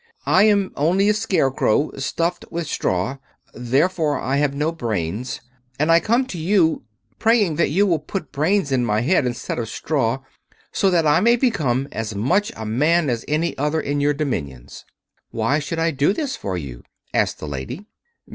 [0.25, 3.17] "I am only a Scarecrow, stuffed with straw.
[3.53, 5.41] Therefore I have no brains,
[5.77, 6.85] and I come to you
[7.19, 10.23] praying that you will put brains in my head instead of straw,
[10.71, 14.85] so that I may become as much a man as any other in your dominions."
[15.29, 16.81] "Why should I do this for you?"
[17.13, 17.85] asked the Lady.